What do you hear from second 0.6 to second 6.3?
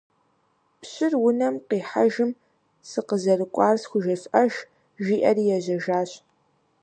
Пщыр унэм къихьэжым сыкъызэрыкӀуар схужефӏэж, жиӀэри ежьэжащ.